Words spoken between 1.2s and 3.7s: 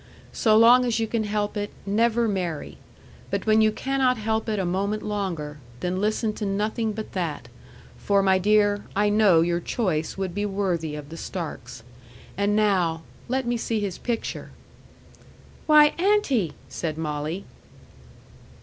help it, never marry! But when